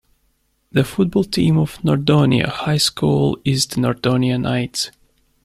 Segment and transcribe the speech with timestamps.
[0.71, 4.89] The football team of Nordonia High School is the Nordonia Knights.